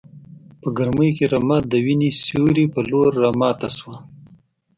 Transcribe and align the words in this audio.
په 0.61 0.67
ګرمۍ 0.77 1.09
کې 1.17 1.25
رمه 1.33 1.57
د 1.71 1.73
وینې 1.85 2.09
سیوري 2.21 2.65
په 2.73 2.81
لور 2.89 3.09
راماته 3.23 3.69
شوه. 3.77 3.95